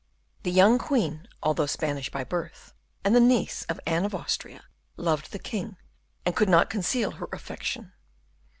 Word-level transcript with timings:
The 0.41 0.49
young 0.51 0.79
queen, 0.79 1.27
although 1.43 1.67
Spanish 1.67 2.09
by 2.09 2.23
birth, 2.23 2.73
and 3.05 3.15
the 3.15 3.19
niece 3.19 3.65
of 3.65 3.79
Anne 3.85 4.03
of 4.03 4.15
Austria, 4.15 4.63
loved 4.97 5.31
the 5.31 5.37
king, 5.37 5.77
and 6.25 6.35
could 6.35 6.49
not 6.49 6.71
conceal 6.71 7.11
her 7.11 7.27
affection. 7.31 7.91